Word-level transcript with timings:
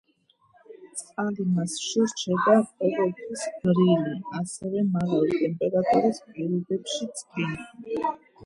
წყალი 1.01 1.43
მასში 1.57 2.05
რჩება 2.13 2.55
ყოველთვის 2.79 3.45
გრილი, 3.67 4.15
ასევე 4.41 4.83
მაღალი 4.97 5.39
ტემპერატურის 5.45 6.23
პირობებშიც 6.33 7.25
კი. 7.37 7.51